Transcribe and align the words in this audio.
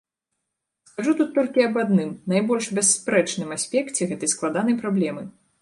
Скажу 0.89 1.11
тут 1.19 1.29
толькі 1.35 1.65
аб 1.67 1.77
адным, 1.83 2.09
найбольш 2.35 2.71
бясспрэчным 2.79 3.55
аспекце 3.59 4.11
гэтай 4.15 4.35
складанай 4.37 4.75
праблемы. 4.85 5.29